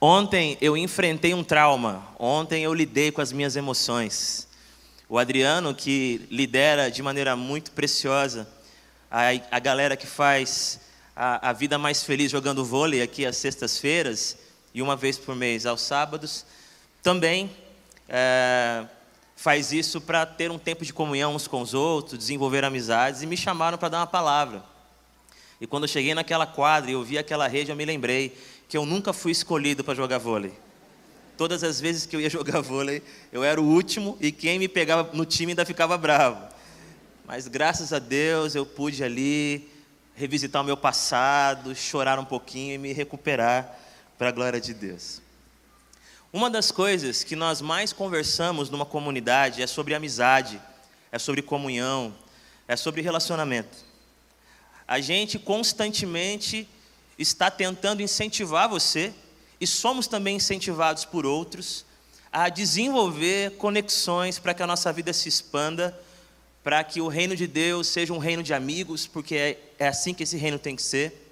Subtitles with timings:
[0.00, 4.46] Ontem eu enfrentei um trauma, ontem eu lidei com as minhas emoções.
[5.08, 8.48] O Adriano, que lidera de maneira muito preciosa
[9.10, 10.78] a, a galera que faz
[11.16, 14.38] a, a vida mais feliz jogando vôlei aqui às sextas-feiras
[14.72, 16.46] e uma vez por mês aos sábados,
[17.02, 17.50] também
[18.08, 18.84] é,
[19.34, 23.26] faz isso para ter um tempo de comunhão uns com os outros, desenvolver amizades, e
[23.26, 24.62] me chamaram para dar uma palavra.
[25.60, 28.36] E quando eu cheguei naquela quadra e eu vi aquela rede, eu me lembrei
[28.68, 30.52] que eu nunca fui escolhido para jogar vôlei.
[31.36, 34.68] Todas as vezes que eu ia jogar vôlei, eu era o último e quem me
[34.68, 36.46] pegava no time ainda ficava bravo.
[37.26, 39.68] Mas graças a Deus eu pude ali
[40.14, 43.78] revisitar o meu passado, chorar um pouquinho e me recuperar
[44.18, 45.22] para a glória de Deus.
[46.32, 50.60] Uma das coisas que nós mais conversamos numa comunidade é sobre amizade,
[51.10, 52.14] é sobre comunhão,
[52.66, 53.78] é sobre relacionamento.
[54.86, 56.68] A gente constantemente
[57.18, 59.12] está tentando incentivar você,
[59.60, 61.84] e somos também incentivados por outros,
[62.32, 65.98] a desenvolver conexões para que a nossa vida se expanda,
[66.62, 70.12] para que o reino de Deus seja um reino de amigos, porque é, é assim
[70.12, 71.26] que esse reino tem que ser,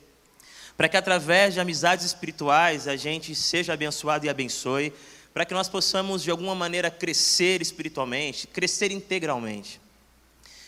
[0.77, 4.93] para que através de amizades espirituais a gente seja abençoado e abençoe,
[5.33, 9.81] para que nós possamos de alguma maneira crescer espiritualmente, crescer integralmente.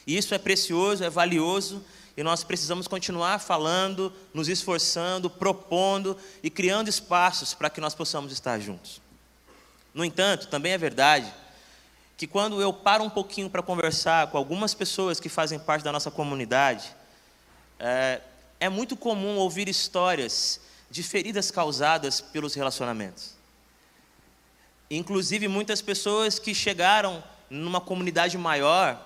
[0.06, 1.83] E isso é precioso, é valioso,
[2.19, 8.33] e nós precisamos continuar falando, nos esforçando, propondo e criando espaços para que nós possamos
[8.33, 9.01] estar juntos.
[9.95, 11.33] No entanto, também é verdade
[12.17, 15.93] que quando eu paro um pouquinho para conversar com algumas pessoas que fazem parte da
[15.93, 16.93] nossa comunidade,
[17.79, 18.21] é,
[18.59, 23.37] é muito comum ouvir histórias de feridas causadas pelos relacionamentos.
[24.91, 29.01] Inclusive, muitas pessoas que chegaram numa comunidade maior,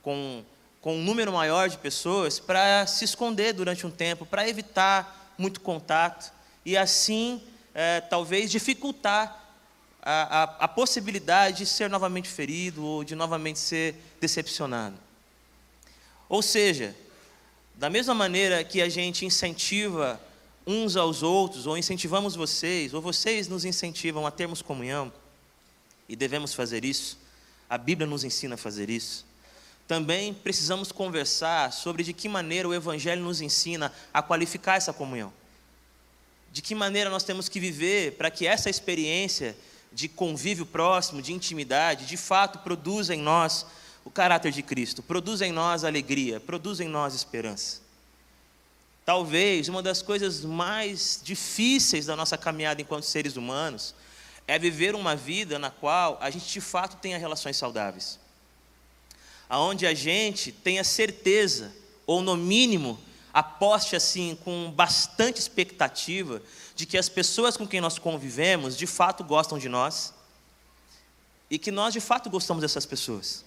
[0.00, 0.44] com
[0.82, 5.60] com um número maior de pessoas para se esconder durante um tempo, para evitar muito
[5.60, 6.32] contato
[6.66, 7.40] e assim
[7.72, 9.40] é, talvez dificultar
[10.02, 14.96] a, a, a, possibilidade de ser novamente ferido ou de novamente ser decepcionado.
[16.28, 16.96] Ou seja,
[17.76, 20.20] da mesma maneira que a gente incentiva
[20.66, 25.12] uns aos outros, ou incentivamos vocês, ou vocês nos incentivam a termos comunhão,
[26.08, 27.16] e devemos fazer isso,
[27.70, 29.31] a Bíblia nos ensina a fazer isso
[29.86, 35.32] também precisamos conversar sobre de que maneira o Evangelho nos ensina a qualificar essa comunhão.
[36.52, 39.56] De que maneira nós temos que viver para que essa experiência
[39.92, 43.66] de convívio próximo, de intimidade, de fato produza em nós
[44.04, 47.80] o caráter de Cristo, produza em nós alegria, produza em nós esperança.
[49.04, 53.94] Talvez uma das coisas mais difíceis da nossa caminhada enquanto seres humanos
[54.46, 58.21] é viver uma vida na qual a gente de fato tenha relações saudáveis
[59.48, 61.72] aonde a gente tenha certeza,
[62.06, 62.98] ou no mínimo,
[63.32, 66.42] aposte assim com bastante expectativa
[66.74, 70.12] de que as pessoas com quem nós convivemos de fato gostam de nós
[71.50, 73.44] e que nós de fato gostamos dessas pessoas.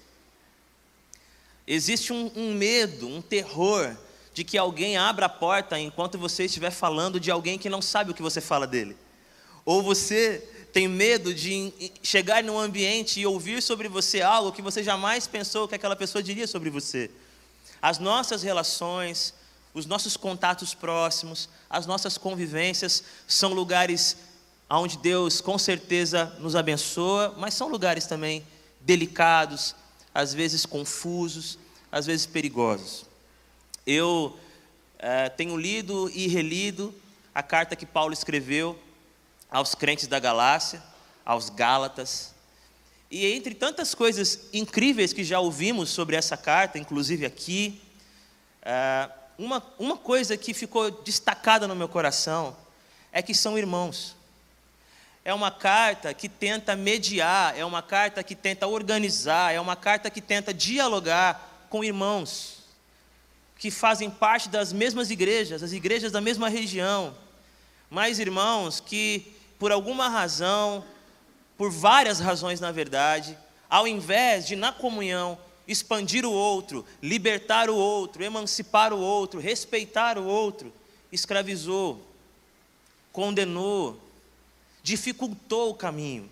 [1.67, 3.95] Existe um, um medo, um terror
[4.33, 8.11] de que alguém abra a porta enquanto você estiver falando de alguém que não sabe
[8.11, 8.95] o que você fala dele.
[9.63, 11.71] Ou você tem medo de
[12.03, 16.21] chegar num ambiente e ouvir sobre você algo que você jamais pensou que aquela pessoa
[16.21, 17.09] diria sobre você.
[17.81, 19.33] As nossas relações,
[19.73, 24.17] os nossos contatos próximos, as nossas convivências são lugares
[24.69, 28.45] onde Deus com certeza nos abençoa, mas são lugares também
[28.81, 29.73] delicados,
[30.13, 31.57] às vezes confusos,
[31.89, 33.05] às vezes perigosos.
[33.87, 34.37] Eu
[34.99, 36.93] é, tenho lido e relido
[37.33, 38.77] a carta que Paulo escreveu
[39.49, 40.81] aos crentes da Galácia,
[41.25, 42.33] aos Gálatas.
[43.09, 47.81] E entre tantas coisas incríveis que já ouvimos sobre essa carta, inclusive aqui,
[48.61, 52.55] é, uma, uma coisa que ficou destacada no meu coração
[53.11, 54.15] é que são irmãos.
[55.23, 60.09] É uma carta que tenta mediar, é uma carta que tenta organizar, é uma carta
[60.09, 62.63] que tenta dialogar com irmãos
[63.57, 67.15] que fazem parte das mesmas igrejas, as igrejas da mesma região,
[67.89, 70.83] mas irmãos que por alguma razão,
[71.57, 73.37] por várias razões na verdade,
[73.69, 75.37] ao invés de na comunhão
[75.67, 80.71] expandir o outro, libertar o outro, emancipar o outro, respeitar o outro,
[81.11, 82.05] escravizou,
[83.11, 83.99] condenou,
[84.83, 86.29] dificultou o caminho.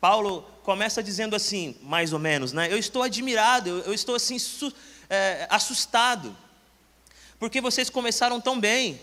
[0.00, 2.72] Paulo começa dizendo assim, mais ou menos, né?
[2.72, 4.36] Eu estou admirado, eu, eu estou assim
[5.08, 6.36] é, assustado,
[7.38, 9.00] porque vocês começaram tão bem.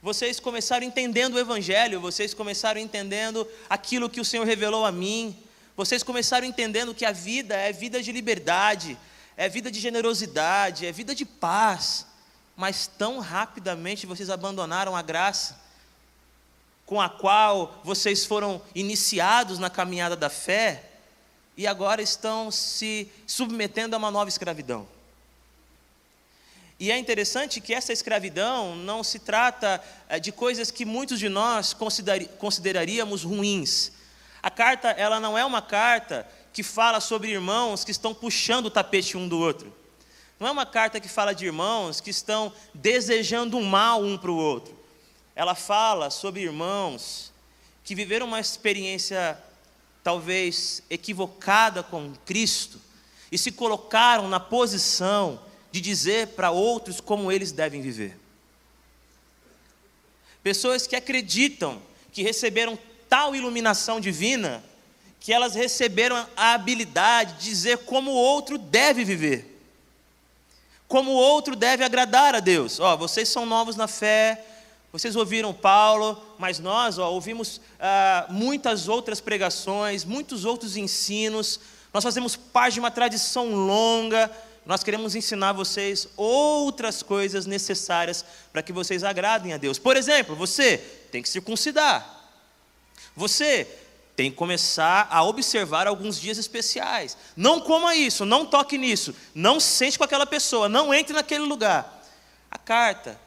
[0.00, 5.36] Vocês começaram entendendo o Evangelho, vocês começaram entendendo aquilo que o Senhor revelou a mim,
[5.76, 8.96] vocês começaram entendendo que a vida é vida de liberdade,
[9.36, 12.06] é vida de generosidade, é vida de paz,
[12.56, 15.66] mas tão rapidamente vocês abandonaram a graça.
[16.86, 20.88] com a qual vocês foram iniciados na caminhada da fé
[21.54, 24.88] e agora estão se submetendo a uma nova escravidão.
[26.80, 31.28] E é interessante que essa escravidão não se trata eh, de coisas que muitos de
[31.28, 31.74] nós
[32.38, 33.90] consideraríamos ruins.
[34.40, 38.70] A carta, ela não é uma carta que fala sobre irmãos que estão puxando o
[38.70, 39.74] tapete um do outro.
[40.38, 44.36] Não é uma carta que fala de irmãos que estão desejando mal um para o
[44.36, 44.78] outro.
[45.34, 47.32] Ela fala sobre irmãos
[47.82, 49.36] que viveram uma experiência
[50.04, 52.80] talvez equivocada com Cristo
[53.32, 55.40] e se colocaram na posição
[55.70, 58.16] de dizer para outros como eles devem viver.
[60.42, 61.82] Pessoas que acreditam
[62.12, 62.78] que receberam
[63.08, 64.64] tal iluminação divina
[65.20, 69.60] que elas receberam a habilidade de dizer como o outro deve viver.
[70.86, 72.80] Como o outro deve agradar a Deus.
[72.80, 74.42] Ó, vocês são novos na fé,
[74.90, 81.60] vocês ouviram Paulo, mas nós ó, ouvimos ah, muitas outras pregações, muitos outros ensinos.
[81.92, 84.30] Nós fazemos parte de uma tradição longa.
[84.68, 88.22] Nós queremos ensinar vocês outras coisas necessárias
[88.52, 89.78] para que vocês agradem a Deus.
[89.78, 90.76] Por exemplo, você
[91.10, 92.30] tem que circuncidar.
[93.16, 93.66] Você
[94.14, 97.16] tem que começar a observar alguns dias especiais.
[97.34, 102.04] Não coma isso, não toque nisso, não sente com aquela pessoa, não entre naquele lugar.
[102.50, 103.18] A carta,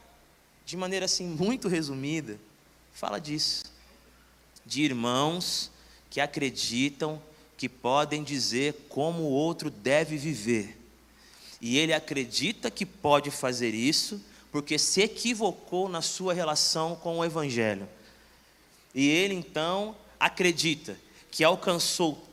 [0.63, 2.39] de maneira assim muito resumida,
[2.93, 3.63] fala disso.
[4.63, 5.71] De irmãos
[6.07, 7.19] que acreditam
[7.57, 10.80] que podem dizer como o outro deve viver.
[11.61, 14.19] E ele acredita que pode fazer isso
[14.51, 17.87] porque se equivocou na sua relação com o evangelho.
[18.93, 20.97] E ele então acredita
[21.29, 22.27] que alcançou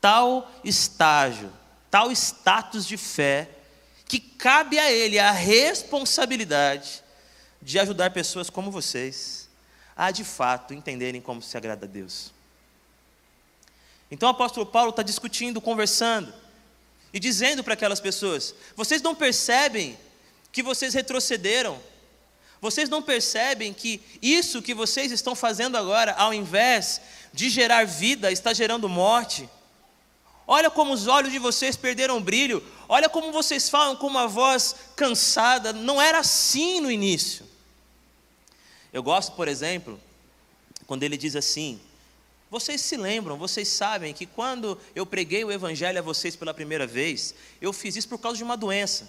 [0.00, 1.52] tal estágio,
[1.90, 3.48] tal status de fé,
[4.06, 7.04] que cabe a ele a responsabilidade
[7.60, 9.48] de ajudar pessoas como vocês
[9.94, 12.32] a de fato entenderem como se agrada a Deus.
[14.10, 16.32] Então o apóstolo Paulo está discutindo, conversando
[17.12, 19.98] e dizendo para aquelas pessoas: vocês não percebem
[20.52, 21.80] que vocês retrocederam
[22.60, 27.00] vocês não percebem que isso que vocês estão fazendo agora, ao invés
[27.32, 29.48] de gerar vida, está gerando morte?
[30.46, 32.64] Olha como os olhos de vocês perderam brilho.
[32.88, 35.72] Olha como vocês falam com uma voz cansada.
[35.72, 37.46] Não era assim no início.
[38.92, 40.00] Eu gosto, por exemplo,
[40.86, 41.78] quando ele diz assim:
[42.50, 46.86] Vocês se lembram, vocês sabem que quando eu preguei o Evangelho a vocês pela primeira
[46.86, 49.08] vez, eu fiz isso por causa de uma doença.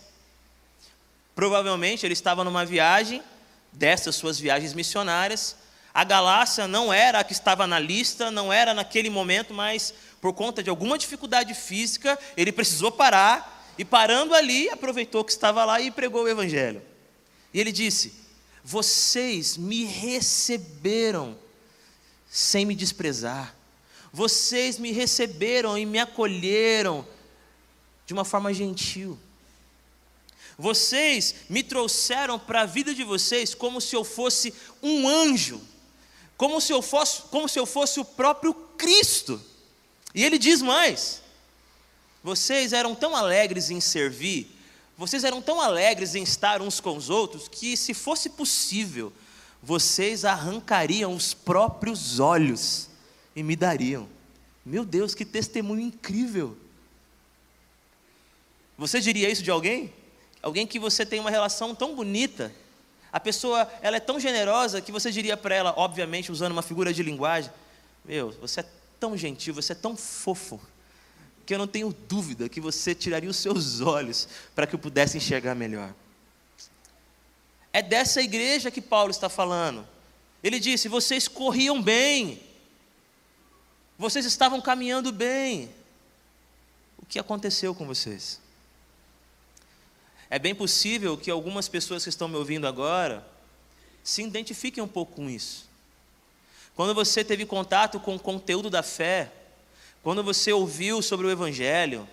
[1.33, 3.23] Provavelmente ele estava numa viagem
[3.71, 5.55] dessas suas viagens missionárias.
[5.93, 10.33] A Galácia não era a que estava na lista, não era naquele momento, mas por
[10.33, 15.79] conta de alguma dificuldade física, ele precisou parar e parando ali, aproveitou que estava lá
[15.79, 16.81] e pregou o evangelho.
[17.53, 18.13] E ele disse:
[18.65, 21.37] "Vocês me receberam
[22.29, 23.55] sem me desprezar.
[24.11, 27.05] Vocês me receberam e me acolheram
[28.05, 29.17] de uma forma gentil.
[30.57, 34.53] Vocês me trouxeram para a vida de vocês como se eu fosse
[34.83, 35.61] um anjo,
[36.35, 39.41] como se eu fosse, como se eu fosse o próprio Cristo.
[40.13, 41.21] E ele diz mais:
[42.23, 44.53] vocês eram tão alegres em servir,
[44.97, 49.13] vocês eram tão alegres em estar uns com os outros, que se fosse possível,
[49.61, 52.89] vocês arrancariam os próprios olhos
[53.35, 54.07] e me dariam.
[54.65, 56.57] Meu Deus, que testemunho incrível!
[58.77, 59.93] Você diria isso de alguém?
[60.41, 62.53] Alguém que você tem uma relação tão bonita.
[63.11, 66.93] A pessoa, ela é tão generosa que você diria para ela, obviamente usando uma figura
[66.93, 67.51] de linguagem,
[68.05, 68.65] meu, você é
[68.99, 70.61] tão gentil, você é tão fofo,
[71.45, 75.17] que eu não tenho dúvida que você tiraria os seus olhos para que eu pudesse
[75.17, 75.93] enxergar melhor.
[77.71, 79.87] É dessa igreja que Paulo está falando.
[80.43, 82.41] Ele disse: vocês corriam bem,
[83.97, 85.69] vocês estavam caminhando bem.
[86.97, 88.39] O que aconteceu com vocês?
[90.29, 93.25] É bem possível que algumas pessoas que estão me ouvindo agora
[94.03, 95.67] se identifiquem um pouco com isso.
[96.75, 99.31] Quando você teve contato com o conteúdo da fé,
[100.01, 102.07] quando você ouviu sobre o Evangelho,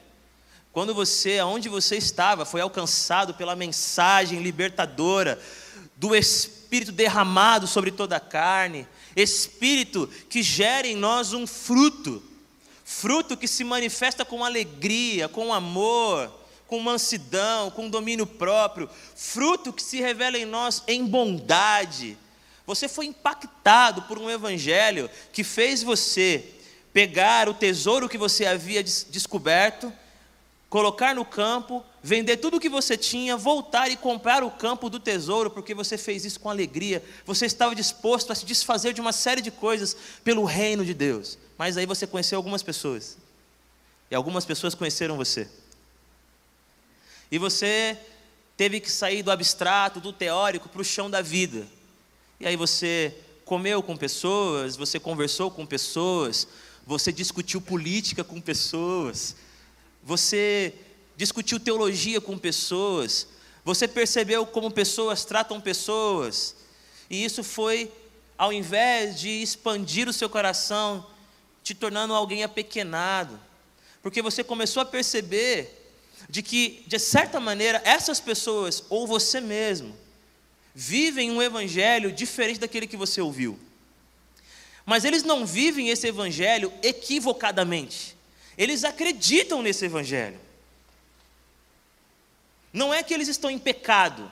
[0.77, 5.41] quando você, aonde você estava, foi alcançado pela mensagem libertadora
[5.97, 12.23] do Espírito derramado sobre toda a carne, Espírito que gera em nós um fruto,
[12.85, 16.31] fruto que se manifesta com alegria, com amor,
[16.67, 22.19] com mansidão, com domínio próprio, fruto que se revela em nós em bondade.
[22.67, 26.45] Você foi impactado por um evangelho que fez você
[26.93, 29.91] pegar o tesouro que você havia descoberto,
[30.69, 34.99] colocar no campo, vender tudo o que você tinha, voltar e comprar o campo do
[34.99, 39.13] tesouro, porque você fez isso com alegria, você estava disposto a se desfazer de uma
[39.13, 41.39] série de coisas pelo reino de Deus.
[41.57, 43.17] Mas aí você conheceu algumas pessoas,
[44.11, 45.49] e algumas pessoas conheceram você.
[47.31, 47.99] E você
[48.57, 51.67] teve que sair do abstrato, do teórico, para o chão da vida.
[52.39, 56.47] E aí você comeu com pessoas, você conversou com pessoas,
[56.87, 59.37] você discutiu política com pessoas,
[60.07, 60.73] você
[61.17, 63.27] discutiu teologia com pessoas,
[63.65, 66.55] você percebeu como pessoas tratam pessoas,
[67.11, 67.91] e isso foi,
[68.39, 71.05] ao invés de expandir o seu coração,
[71.61, 73.41] te tornando alguém apequenado,
[74.01, 75.91] porque você começou a perceber
[76.31, 79.93] de que, de certa maneira, essas pessoas, ou você mesmo,
[80.73, 83.59] vivem um evangelho diferente daquele que você ouviu.
[84.85, 88.16] Mas eles não vivem esse evangelho equivocadamente.
[88.57, 90.41] Eles acreditam nesse evangelho.
[92.73, 94.31] Não é que eles estão em pecado.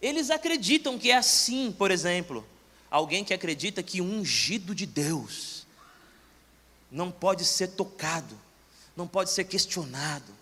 [0.00, 2.46] Eles acreditam que é assim, por exemplo,
[2.90, 5.66] alguém que acredita que o ungido de Deus
[6.90, 8.38] não pode ser tocado,
[8.96, 10.32] não pode ser questionado,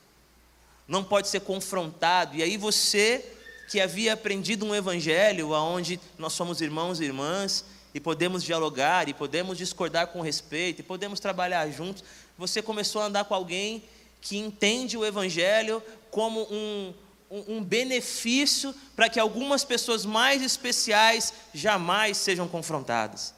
[0.86, 2.36] não pode ser confrontado.
[2.36, 3.32] E aí você
[3.68, 9.14] que havia aprendido um evangelho onde nós somos irmãos e irmãs e podemos dialogar e
[9.14, 12.04] podemos discordar com respeito e podemos trabalhar juntos,
[12.36, 13.82] você começou a andar com alguém
[14.20, 16.94] que entende o evangelho como um,
[17.30, 23.34] um, benefício para que algumas pessoas mais especiais jamais sejam confrontadas.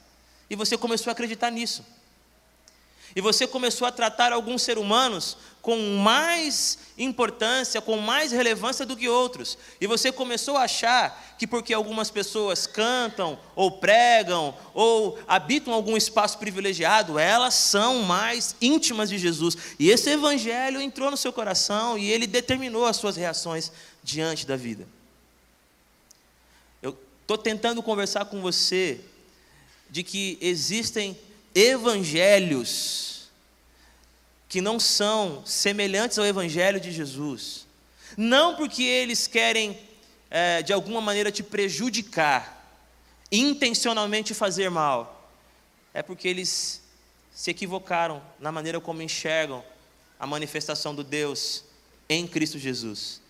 [0.49, 1.85] E você começou a acreditar nisso.
[3.17, 8.97] E você começou a tratar alguns seres humanos com mais importância, com mais relevância do
[8.97, 9.59] que outros.
[9.81, 15.97] E você começou a achar que porque algumas pessoas cantam, ou pregam, ou habitam algum
[15.97, 19.57] espaço privilegiado, elas são mais íntimas de Jesus.
[19.79, 23.71] E esse evangelho entrou no seu coração e ele determinou as suas reações
[24.03, 24.87] diante da vida.
[26.81, 29.01] Eu estou tentando conversar com você
[29.91, 31.15] de que existem
[31.55, 33.29] evangelhos
[34.49, 37.67] que não são semelhantes ao evangelho de Jesus.
[38.17, 39.79] Não porque eles querem,
[40.31, 42.57] é, de alguma maneira, te prejudicar,
[43.31, 45.31] intencionalmente fazer mal,
[45.93, 46.83] é porque eles
[47.33, 49.63] se equivocaram na maneira como enxergam
[50.19, 51.65] a manifestação do Deus
[52.09, 53.21] em Cristo Jesus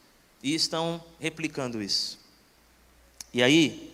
[0.43, 2.19] e estão replicando isso.
[3.35, 3.93] E aí,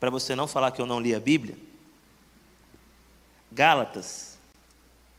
[0.00, 1.56] para você não falar que eu não li a Bíblia,
[3.56, 4.36] Gálatas,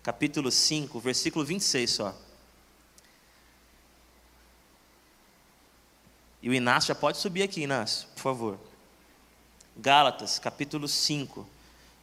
[0.03, 2.15] capítulo 5, versículo 26 só.
[6.39, 8.59] E o Inácio já pode subir aqui, Inácio, por favor.
[9.75, 11.49] Gálatas, capítulo 5,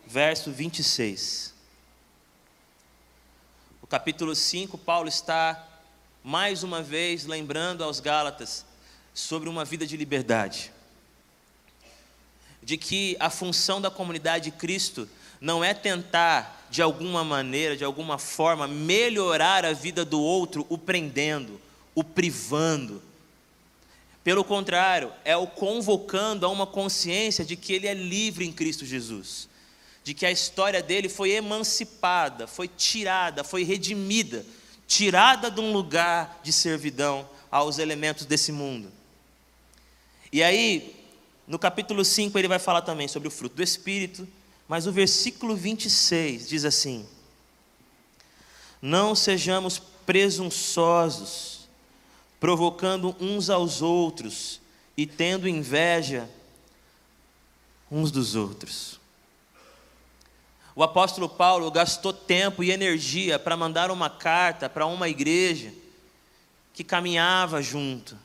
[0.08, 1.54] verso 26.
[3.80, 5.64] O capítulo 5, Paulo está
[6.20, 8.66] mais uma vez lembrando aos Gálatas
[9.14, 10.72] sobre uma vida de liberdade.
[12.60, 15.08] De que a função da comunidade de Cristo
[15.44, 20.78] não é tentar, de alguma maneira, de alguma forma, melhorar a vida do outro, o
[20.78, 21.60] prendendo,
[21.94, 23.02] o privando.
[24.24, 28.86] Pelo contrário, é o convocando a uma consciência de que ele é livre em Cristo
[28.86, 29.46] Jesus,
[30.02, 34.46] de que a história dele foi emancipada, foi tirada, foi redimida,
[34.86, 38.90] tirada de um lugar de servidão aos elementos desse mundo.
[40.32, 40.96] E aí,
[41.46, 44.26] no capítulo 5, ele vai falar também sobre o fruto do Espírito,
[44.68, 47.06] mas o versículo 26 diz assim:
[48.80, 51.68] Não sejamos presunçosos,
[52.40, 54.60] provocando uns aos outros
[54.96, 56.28] e tendo inveja
[57.90, 59.00] uns dos outros.
[60.76, 65.72] O apóstolo Paulo gastou tempo e energia para mandar uma carta para uma igreja
[66.72, 68.18] que caminhava junto,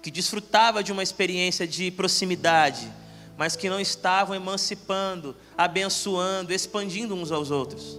[0.00, 2.90] que desfrutava de uma experiência de proximidade
[3.36, 7.98] mas que não estavam emancipando, abençoando, expandindo uns aos outros.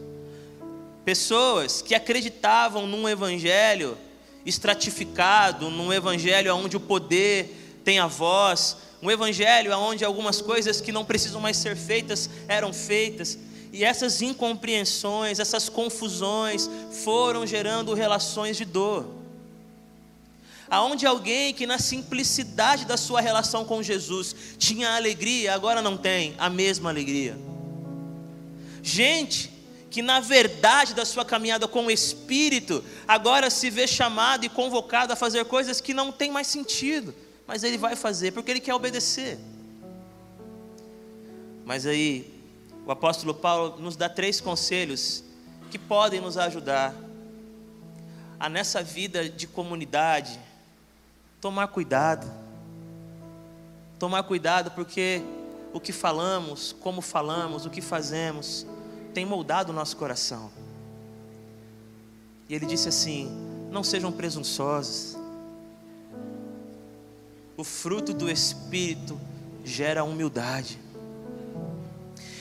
[1.04, 3.98] Pessoas que acreditavam num evangelho
[4.46, 10.92] estratificado, num evangelho onde o poder tem a voz, um evangelho onde algumas coisas que
[10.92, 13.38] não precisam mais ser feitas eram feitas.
[13.72, 16.70] E essas incompreensões, essas confusões
[17.04, 19.23] foram gerando relações de dor
[20.74, 26.34] aonde alguém que na simplicidade da sua relação com Jesus tinha alegria, agora não tem
[26.40, 27.38] a mesma alegria.
[28.82, 29.52] Gente
[29.92, 35.14] que na verdade da sua caminhada com o Espírito, agora se vê chamado e convocado
[35.14, 37.14] a fazer coisas que não tem mais sentido,
[37.46, 39.38] mas ele vai fazer porque ele quer obedecer.
[41.64, 42.34] Mas aí,
[42.84, 45.24] o apóstolo Paulo nos dá três conselhos
[45.70, 46.96] que podem nos ajudar
[48.40, 50.40] a nessa vida de comunidade
[51.44, 52.26] tomar cuidado.
[54.00, 55.22] Tomar cuidado porque
[55.74, 58.66] o que falamos, como falamos, o que fazemos,
[59.14, 60.50] tem moldado o nosso coração.
[62.48, 63.30] E ele disse assim:
[63.70, 65.18] não sejam presunçosos.
[67.58, 69.20] O fruto do Espírito
[69.66, 70.80] gera humildade.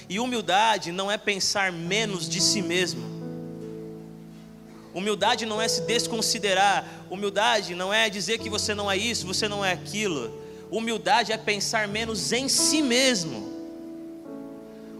[0.09, 3.03] E humildade não é pensar menos de si mesmo.
[4.95, 6.87] Humildade não é se desconsiderar.
[7.11, 10.43] Humildade não é dizer que você não é isso, você não é aquilo.
[10.71, 13.51] Humildade é pensar menos em si mesmo.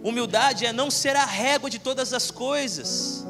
[0.03, 3.25] Humildade é não ser a régua de todas as coisas.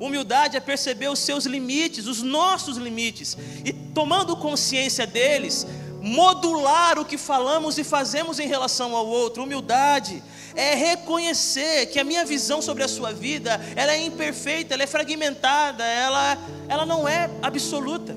[0.00, 5.66] Humildade é perceber os seus limites, os nossos limites, e tomando consciência deles,
[6.00, 9.42] modular o que falamos e fazemos em relação ao outro.
[9.42, 10.22] Humildade
[10.54, 14.86] é reconhecer que a minha visão sobre a sua vida, ela é imperfeita, ela é
[14.86, 16.38] fragmentada, ela,
[16.68, 18.16] ela não é absoluta.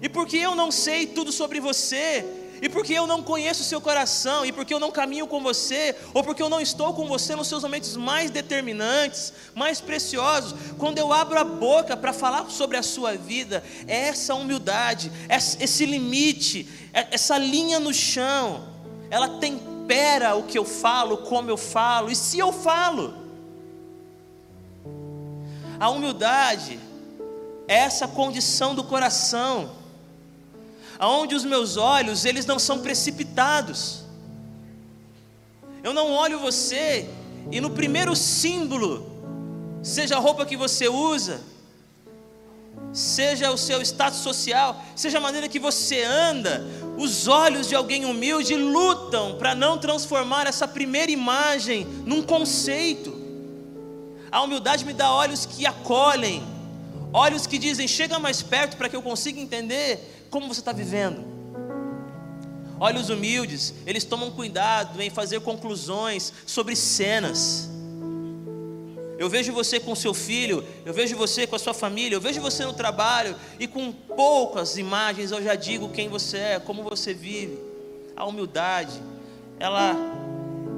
[0.00, 2.24] E porque eu não sei tudo sobre você,
[2.60, 5.94] e porque eu não conheço o seu coração, e porque eu não caminho com você,
[6.14, 10.98] ou porque eu não estou com você nos seus momentos mais determinantes, mais preciosos, quando
[10.98, 16.68] eu abro a boca para falar sobre a sua vida, é essa humildade, esse limite,
[16.92, 18.64] é essa linha no chão,
[19.10, 23.26] ela tempera o que eu falo, como eu falo, e se eu falo.
[25.78, 26.80] A humildade
[27.68, 29.70] é essa condição do coração
[30.98, 34.04] aonde os meus olhos, eles não são precipitados.
[35.82, 37.08] Eu não olho você
[37.50, 39.06] e no primeiro símbolo,
[39.82, 41.40] seja a roupa que você usa,
[42.92, 48.04] seja o seu status social, seja a maneira que você anda, os olhos de alguém
[48.04, 53.14] humilde lutam para não transformar essa primeira imagem num conceito.
[54.30, 56.42] A humildade me dá olhos que acolhem,
[57.12, 61.24] olhos que dizem: chega mais perto para que eu consiga entender como você está vivendo?
[62.78, 67.70] Olha os humildes, eles tomam cuidado em fazer conclusões sobre cenas.
[69.18, 72.38] Eu vejo você com seu filho, eu vejo você com a sua família, eu vejo
[72.42, 77.14] você no trabalho, e com poucas imagens eu já digo quem você é, como você
[77.14, 77.58] vive.
[78.14, 78.92] A humildade,
[79.58, 79.96] ela,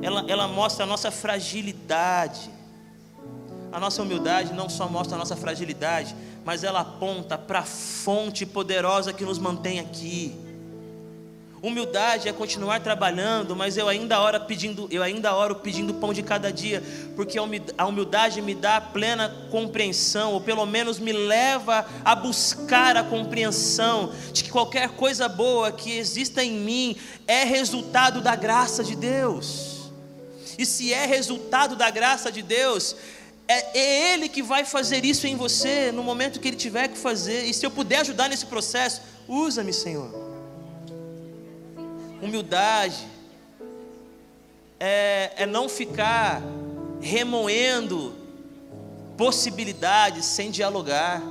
[0.00, 2.48] ela, ela mostra a nossa fragilidade.
[3.72, 6.14] A nossa humildade não só mostra a nossa fragilidade,
[6.48, 10.34] mas ela aponta para a fonte poderosa que nos mantém aqui.
[11.60, 16.22] Humildade é continuar trabalhando, mas eu ainda oro pedindo, eu ainda oro pedindo pão de
[16.22, 16.82] cada dia,
[17.14, 17.38] porque
[17.76, 24.10] a humildade me dá plena compreensão, ou pelo menos me leva a buscar a compreensão
[24.32, 29.92] de que qualquer coisa boa que exista em mim é resultado da graça de Deus.
[30.56, 32.96] E se é resultado da graça de Deus,
[33.48, 36.98] é, é Ele que vai fazer isso em você no momento que Ele tiver que
[36.98, 37.44] fazer.
[37.44, 40.14] E se eu puder ajudar nesse processo, usa-me, Senhor.
[42.20, 43.06] Humildade
[44.78, 46.42] é, é não ficar
[47.00, 48.14] remoendo
[49.16, 51.22] possibilidades sem dialogar,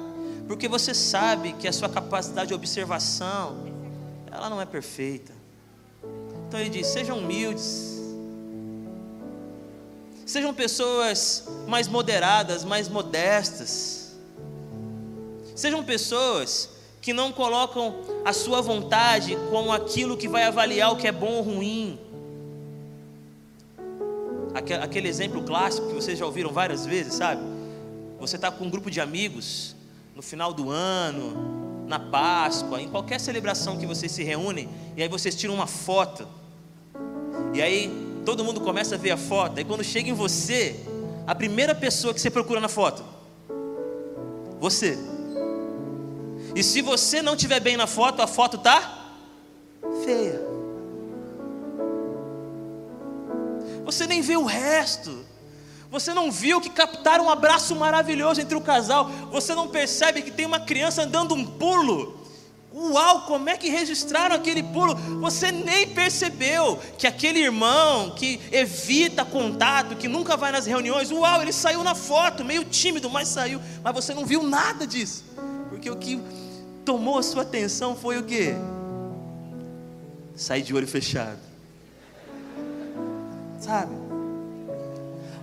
[0.48, 3.68] porque você sabe que a sua capacidade de observação
[4.32, 5.34] ela não é perfeita.
[6.48, 7.97] Então ele diz: sejam humildes
[10.28, 14.14] Sejam pessoas mais moderadas, mais modestas.
[15.56, 16.70] Sejam pessoas
[17.02, 21.32] que não colocam a sua vontade como aquilo que vai avaliar o que é bom
[21.36, 21.98] ou ruim.
[24.82, 27.42] Aquele exemplo clássico que vocês já ouviram várias vezes, sabe?
[28.20, 29.78] Você está com um grupo de amigos
[30.14, 35.08] no final do ano, na Páscoa, em qualquer celebração que vocês se reúnem, e aí
[35.08, 36.28] vocês tiram uma foto.
[37.54, 40.76] E aí todo mundo começa a ver a foto, e quando chega em você,
[41.26, 43.02] a primeira pessoa que você procura na foto,
[44.60, 44.98] você.
[46.54, 49.14] E se você não estiver bem na foto, a foto tá
[50.04, 50.42] feia.
[53.86, 55.26] Você nem vê o resto.
[55.90, 59.10] Você não viu que captaram um abraço maravilhoso entre o casal.
[59.32, 62.17] Você não percebe que tem uma criança andando um pulo.
[62.80, 64.94] Uau, como é que registraram aquele pulo?
[65.20, 71.42] Você nem percebeu que aquele irmão que evita contato, que nunca vai nas reuniões, uau,
[71.42, 73.60] ele saiu na foto, meio tímido, mas saiu.
[73.84, 75.26] Mas você não viu nada disso.
[75.72, 76.22] Porque o que
[76.86, 78.54] tomou a sua atenção foi o quê?
[80.36, 81.40] Sair de olho fechado.
[83.60, 83.96] Sabe?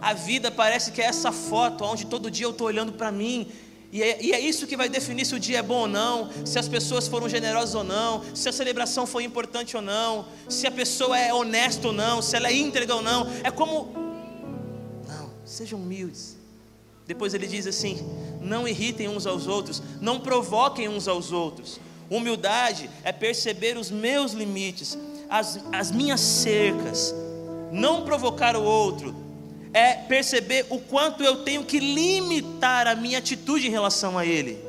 [0.01, 3.51] A vida parece que é essa foto onde todo dia eu estou olhando para mim
[3.95, 6.29] e é, e é, isso que vai definir se o dia é bom ou não,
[6.45, 10.67] se as pessoas foram generosas ou não, se a celebração foi importante ou não, se
[10.67, 13.31] a pessoa é honesta ou não, se ela é íntegra ou não.
[13.45, 13.93] É como.
[15.07, 16.37] Não, sejam humildes.
[17.07, 18.05] Depois ele diz assim:
[18.41, 21.79] não irritem uns aos outros, não provoquem uns aos outros.
[22.11, 24.99] Humildade é perceber os meus limites,
[25.31, 27.15] as, as minhas cercas,
[27.71, 29.15] não provocar o outro,
[29.75, 34.65] é perceber o quanto eu tenho que limitar a minha atitude em relação a ele.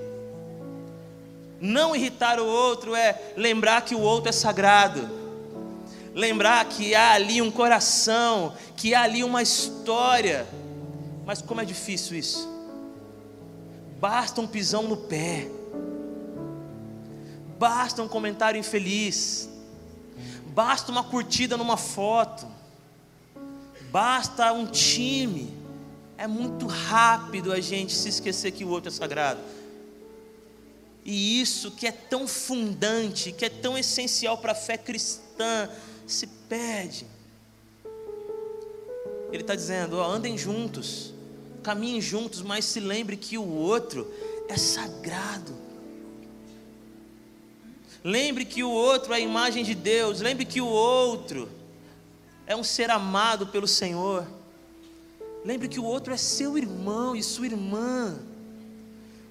[1.62, 5.08] Não irritar o outro é lembrar que o outro é sagrado,
[6.14, 10.48] lembrar que há ali um coração, que há ali uma história.
[11.24, 12.50] Mas como é difícil isso?
[14.00, 15.48] Basta um pisão no pé,
[17.60, 19.48] basta um comentário infeliz,
[20.48, 22.46] basta uma curtida numa foto,
[23.96, 25.54] basta um time.
[26.18, 29.40] É muito rápido a gente se esquecer que o outro é sagrado.
[31.06, 35.70] E isso que é tão fundante, que é tão essencial para a fé cristã,
[36.06, 37.08] se perde.
[39.32, 41.14] Ele está dizendo: ó, andem juntos,
[41.64, 44.12] caminhem juntos, mas se lembre que o outro
[44.50, 45.56] é sagrado.
[48.04, 50.20] Lembre que o outro é a imagem de Deus.
[50.20, 51.50] Lembre que o outro
[52.48, 54.26] é um ser amado pelo Senhor.
[55.44, 58.20] Lembre que o outro é seu irmão e sua irmã.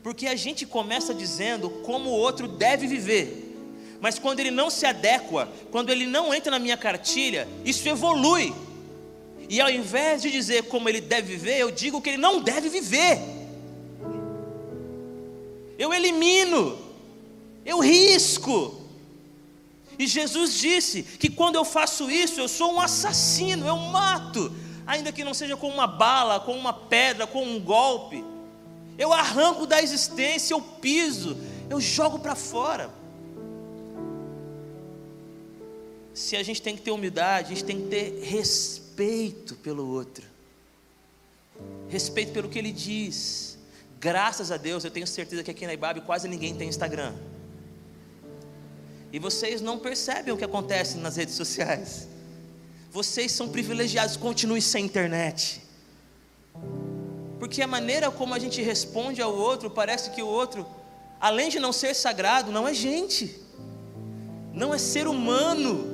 [0.03, 3.57] Porque a gente começa dizendo como o outro deve viver.
[4.00, 8.55] Mas quando ele não se adequa, quando ele não entra na minha cartilha, isso evolui.
[9.48, 12.68] E ao invés de dizer como ele deve viver, eu digo que ele não deve
[12.68, 13.18] viver.
[15.79, 16.85] Eu elimino
[17.64, 18.83] eu risco.
[19.98, 24.52] E Jesus disse que quando eu faço isso, eu sou um assassino, eu mato,
[24.87, 28.24] ainda que não seja com uma bala, com uma pedra, com um golpe.
[28.98, 31.37] Eu arranco da existência, eu piso,
[31.68, 32.90] eu jogo para fora.
[36.12, 40.24] Se a gente tem que ter humildade, a gente tem que ter respeito pelo outro,
[41.88, 43.59] respeito pelo que ele diz.
[43.98, 47.14] Graças a Deus, eu tenho certeza que aqui na Ibabe quase ninguém tem Instagram.
[49.14, 52.09] E vocês não percebem o que acontece nas redes sociais.
[52.90, 55.62] Vocês são privilegiados, continue sem internet.
[57.38, 60.66] Porque a maneira como a gente responde ao outro, parece que o outro,
[61.20, 63.40] além de não ser sagrado, não é gente,
[64.53, 65.87] não é ser humano.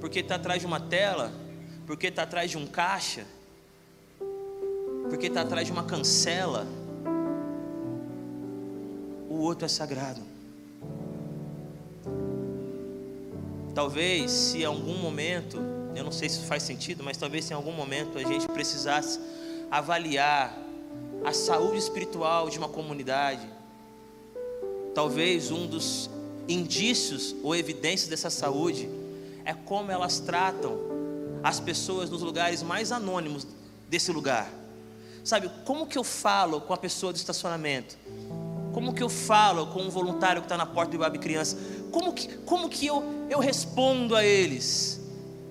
[0.00, 1.32] Porque está atrás de uma tela,
[1.84, 3.26] porque está atrás de um caixa,
[5.10, 6.64] porque está atrás de uma cancela
[9.36, 10.20] o outro é sagrado.
[13.74, 15.58] Talvez, se em algum momento,
[15.94, 19.20] eu não sei se faz sentido, mas talvez se em algum momento a gente precisasse
[19.70, 20.56] avaliar
[21.24, 23.46] a saúde espiritual de uma comunidade,
[24.94, 26.08] talvez um dos
[26.48, 28.88] indícios ou evidências dessa saúde
[29.44, 30.78] é como elas tratam
[31.42, 33.46] as pessoas nos lugares mais anônimos
[33.90, 34.50] desse lugar.
[35.22, 37.98] Sabe, como que eu falo com a pessoa do estacionamento?
[38.76, 41.56] Como que eu falo com um voluntário que está na porta do Ibabe Criança?
[41.90, 45.00] Como que, como que eu, eu respondo a eles?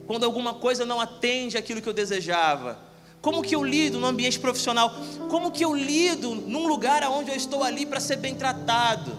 [0.06, 2.78] Quando alguma coisa não atende aquilo que eu desejava?
[3.24, 4.94] Como que eu lido no ambiente profissional?
[5.28, 9.18] Como que eu lido num lugar onde eu estou ali para ser bem tratado?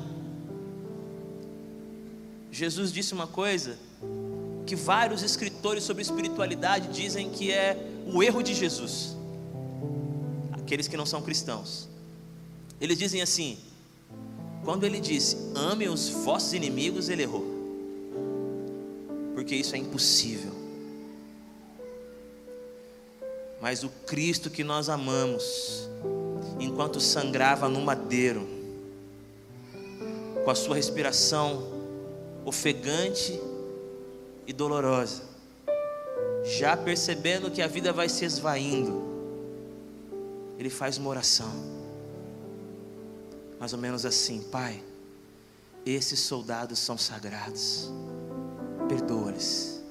[2.53, 3.77] Jesus disse uma coisa
[4.65, 9.17] que vários escritores sobre espiritualidade dizem que é o erro de Jesus.
[10.53, 11.89] Aqueles que não são cristãos.
[12.81, 13.59] Eles dizem assim:
[14.67, 17.47] quando ele disse, ame os vossos inimigos, ele errou.
[19.33, 20.51] Porque isso é impossível.
[23.61, 25.89] Mas o Cristo que nós amamos,
[26.59, 28.45] enquanto sangrava no madeiro,
[30.45, 31.63] com a sua respiração
[32.45, 33.41] ofegante
[34.49, 35.23] e dolorosa,
[36.43, 39.01] já percebendo que a vida vai se esvaindo,
[40.59, 41.76] ele faz uma oração
[43.59, 44.83] mais ou menos assim: Pai,
[45.85, 47.91] esses soldados são sagrados,
[48.89, 49.83] perdoa-lhes.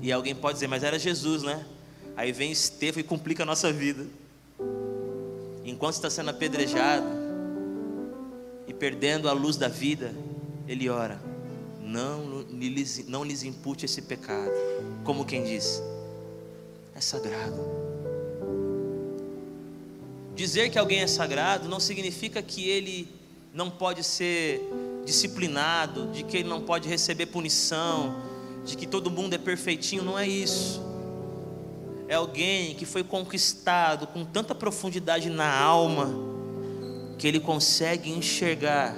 [0.00, 1.66] E alguém pode dizer, mas era Jesus, né?
[2.16, 4.06] Aí vem Estevão e complica a nossa vida.
[5.64, 7.06] Enquanto está sendo apedrejado
[8.66, 10.14] e perdendo a luz da vida,
[10.66, 11.20] ele ora:
[11.80, 12.44] não,
[13.06, 14.52] não lhes impute esse pecado.
[15.04, 15.82] Como quem diz,
[16.94, 17.87] é sagrado.
[20.38, 23.08] Dizer que alguém é sagrado não significa que ele
[23.52, 24.62] não pode ser
[25.04, 28.14] disciplinado, de que ele não pode receber punição,
[28.64, 30.80] de que todo mundo é perfeitinho, não é isso.
[32.06, 36.08] É alguém que foi conquistado com tanta profundidade na alma,
[37.18, 38.96] que ele consegue enxergar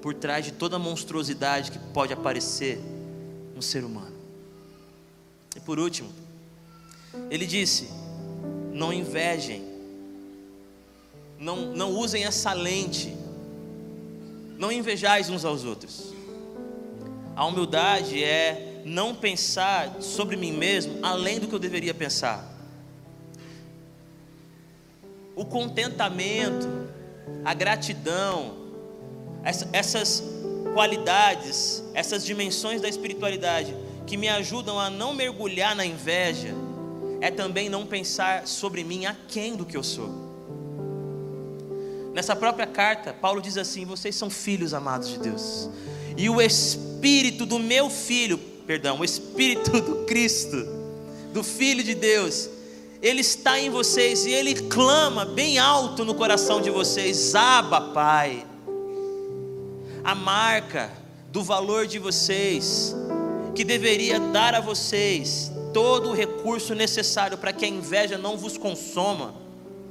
[0.00, 2.80] por trás de toda a monstruosidade que pode aparecer
[3.54, 4.16] no ser humano.
[5.54, 6.08] E por último,
[7.30, 7.90] Ele disse:
[8.72, 9.73] Não invejem,
[11.38, 13.16] não, não usem essa lente,
[14.56, 16.14] não invejais uns aos outros.
[17.36, 22.52] A humildade é não pensar sobre mim mesmo além do que eu deveria pensar.
[25.34, 26.68] O contentamento,
[27.44, 28.54] a gratidão,
[29.72, 30.22] essas
[30.72, 33.74] qualidades, essas dimensões da espiritualidade
[34.06, 36.54] que me ajudam a não mergulhar na inveja,
[37.20, 40.23] é também não pensar sobre mim aquém do que eu sou.
[42.14, 45.68] Nessa própria carta, Paulo diz assim: Vocês são filhos amados de Deus,
[46.16, 50.56] e o Espírito do meu Filho, perdão, o Espírito do Cristo,
[51.32, 52.48] do Filho de Deus,
[53.02, 58.46] ele está em vocês e ele clama bem alto no coração de vocês: Abba, Pai.
[60.04, 60.92] A marca
[61.32, 62.94] do valor de vocês,
[63.56, 68.56] que deveria dar a vocês todo o recurso necessário para que a inveja não vos
[68.56, 69.34] consuma,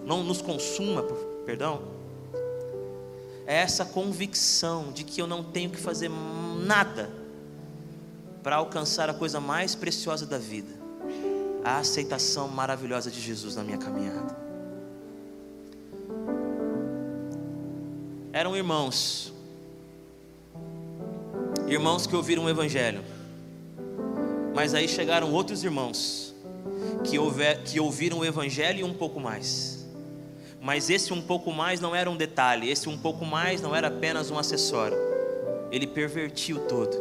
[0.05, 1.03] não nos consuma,
[1.45, 1.92] perdão.
[3.53, 6.09] É essa convicção de que eu não tenho que fazer
[6.65, 7.07] nada
[8.41, 10.73] para alcançar a coisa mais preciosa da vida,
[11.63, 14.35] a aceitação maravilhosa de Jesus na minha caminhada.
[18.33, 19.31] Eram irmãos,
[21.67, 23.03] irmãos que ouviram o Evangelho,
[24.55, 26.33] mas aí chegaram outros irmãos
[27.03, 29.82] que, ouviram o Evangelho e um pouco mais.
[30.63, 33.89] Mas esse um pouco mais não era um detalhe, esse um pouco mais não era
[33.89, 34.97] apenas um acessório,
[35.69, 36.95] ele pervertiu todo.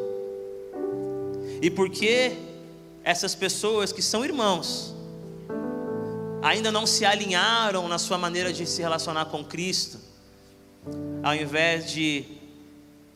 [1.62, 2.32] E porque
[3.04, 4.92] essas pessoas que são irmãos,
[6.42, 10.00] ainda não se alinharam na sua maneira de se relacionar com Cristo,
[11.22, 12.24] ao invés de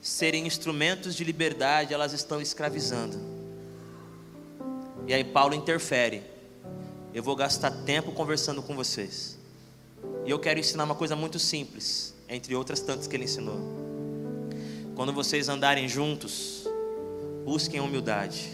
[0.00, 3.18] serem instrumentos de liberdade, elas estão escravizando.
[5.08, 6.22] E aí Paulo interfere.
[7.12, 9.35] Eu vou gastar tempo conversando com vocês.
[10.26, 13.58] E eu quero ensinar uma coisa muito simples, entre outras tantas que ele ensinou.
[14.94, 16.66] Quando vocês andarem juntos,
[17.44, 18.50] busquem humildade.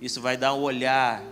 [0.00, 1.24] Isso vai dar o olhar,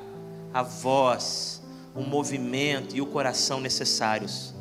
[0.55, 1.63] a voz,
[1.95, 4.55] o movimento e o coração necessários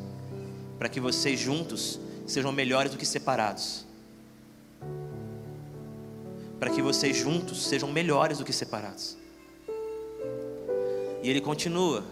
[0.77, 3.85] para que vocês juntos sejam melhores do que separados
[6.59, 9.17] para que vocês juntos sejam melhores do que separados.
[11.23, 12.03] E ele continua,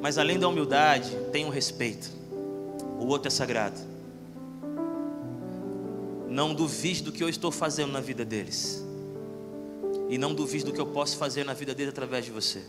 [0.00, 2.10] mas além da humildade, tem um respeito.
[2.98, 3.78] O outro é sagrado.
[6.28, 8.84] Não duvide do que eu estou fazendo na vida deles.
[10.08, 12.62] E não duvide do que eu posso fazer na vida deles através de você.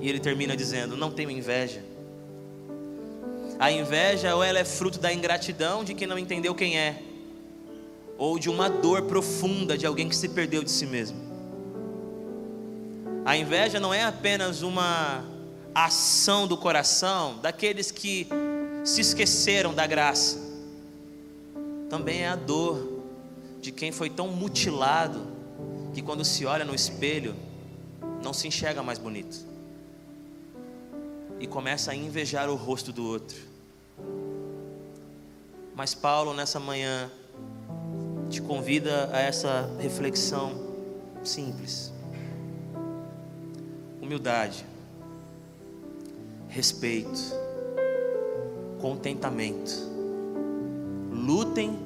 [0.00, 1.82] E ele termina dizendo: Não tenho inveja.
[3.58, 7.00] A inveja, ou ela é fruto da ingratidão de quem não entendeu quem é,
[8.18, 11.16] ou de uma dor profunda de alguém que se perdeu de si mesmo.
[13.24, 15.24] A inveja não é apenas uma
[15.74, 18.28] ação do coração daqueles que
[18.84, 20.38] se esqueceram da graça,
[21.88, 23.02] também é a dor
[23.60, 25.26] de quem foi tão mutilado
[25.94, 27.34] que quando se olha no espelho
[28.22, 29.52] não se enxerga mais bonito
[31.38, 33.36] e começa a invejar o rosto do outro.
[35.74, 37.10] Mas Paulo, nessa manhã,
[38.30, 40.54] te convida a essa reflexão
[41.24, 41.92] simples.
[44.00, 44.64] Humildade,
[46.52, 47.18] respeito,
[48.78, 49.72] contentamento.
[51.10, 51.78] Lutem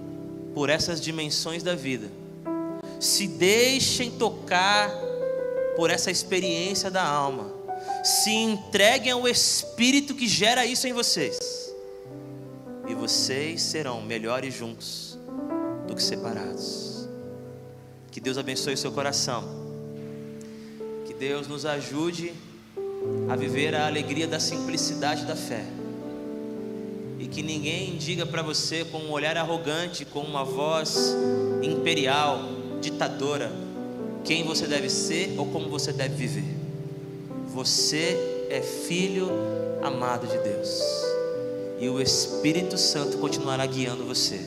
[0.55, 2.09] por essas dimensões da vida.
[2.99, 4.91] Se deixem tocar
[5.77, 7.55] por essa experiência da alma.
[8.03, 11.73] Se entreguem ao Espírito que gera isso em vocês.
[12.89, 15.17] E vocês serão melhores juntos
[15.87, 17.09] do que separados.
[18.11, 19.45] Que Deus abençoe o seu coração.
[21.07, 22.33] Que Deus nos ajude
[23.29, 25.65] a viver a alegria da simplicidade da fé.
[27.19, 31.15] E que ninguém diga para você com um olhar arrogante, com uma voz
[31.63, 32.41] imperial,
[32.81, 33.51] ditadora,
[34.25, 36.57] quem você deve ser ou como você deve viver.
[37.49, 39.31] Você é filho
[39.83, 40.81] amado de Deus.
[41.79, 44.41] E o Espírito Santo continuará guiando você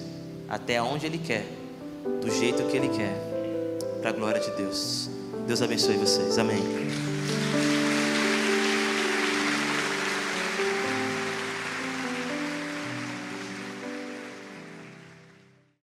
[0.48, 1.46] até onde Ele quer,
[2.22, 3.16] do jeito que Ele quer,
[4.02, 5.10] para a glória de Deus.
[5.46, 6.38] Deus abençoe vocês.
[6.38, 7.09] Amém.